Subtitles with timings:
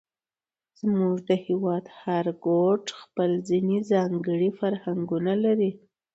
[0.79, 5.71] زموږ د هېواد هر ګوټ خپل ځېنې ځانګړي فرهنګونه لري،